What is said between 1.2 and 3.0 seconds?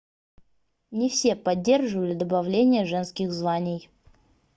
поддерживали добавление